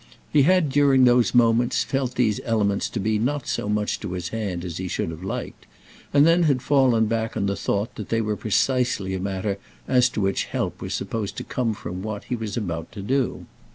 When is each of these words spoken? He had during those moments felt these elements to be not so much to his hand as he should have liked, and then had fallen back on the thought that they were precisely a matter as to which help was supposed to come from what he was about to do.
He 0.33 0.41
had 0.41 0.69
during 0.69 1.03
those 1.05 1.35
moments 1.35 1.83
felt 1.83 2.15
these 2.15 2.39
elements 2.43 2.89
to 2.89 2.99
be 2.99 3.19
not 3.19 3.45
so 3.45 3.69
much 3.69 3.99
to 3.99 4.13
his 4.13 4.29
hand 4.29 4.65
as 4.65 4.77
he 4.77 4.87
should 4.87 5.11
have 5.11 5.23
liked, 5.23 5.67
and 6.11 6.25
then 6.25 6.41
had 6.41 6.63
fallen 6.63 7.05
back 7.05 7.37
on 7.37 7.45
the 7.45 7.55
thought 7.55 7.93
that 7.97 8.09
they 8.09 8.19
were 8.19 8.35
precisely 8.35 9.13
a 9.13 9.19
matter 9.19 9.59
as 9.87 10.09
to 10.09 10.21
which 10.21 10.45
help 10.45 10.81
was 10.81 10.95
supposed 10.95 11.37
to 11.37 11.43
come 11.43 11.75
from 11.75 12.01
what 12.01 12.23
he 12.23 12.35
was 12.35 12.57
about 12.57 12.91
to 12.93 13.03
do. 13.03 13.45